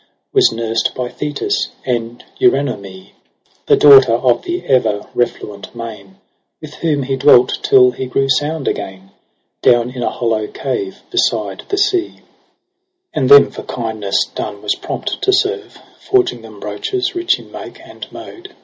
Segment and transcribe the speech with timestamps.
[0.33, 3.11] Was nursed by Thetis, and Eurynome,
[3.67, 6.15] The daughter of the ever refluent main
[6.59, 9.11] With whom he dwelt tUl he grew sound again,
[9.61, 12.21] Down in a hollow cave beside the sea:
[12.67, 17.79] + And them for kindness done was prompt to serve, Forging them brooches rich in make
[17.85, 18.55] and mode.